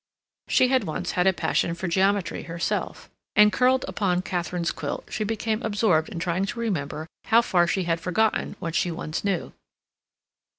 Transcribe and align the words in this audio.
She 0.47 0.69
had 0.69 0.85
once 0.85 1.11
had 1.11 1.27
a 1.27 1.31
passion 1.31 1.75
for 1.75 1.87
geometry 1.87 2.41
herself, 2.45 3.07
and, 3.35 3.53
curled 3.53 3.85
upon 3.87 4.23
Katharine's 4.23 4.71
quilt, 4.71 5.05
she 5.11 5.23
became 5.23 5.61
absorbed 5.61 6.09
in 6.09 6.17
trying 6.17 6.45
to 6.47 6.59
remember 6.59 7.05
how 7.25 7.43
far 7.43 7.67
she 7.67 7.83
had 7.83 8.01
forgotten 8.01 8.55
what 8.57 8.73
she 8.73 8.89
once 8.89 9.23
knew. 9.23 9.53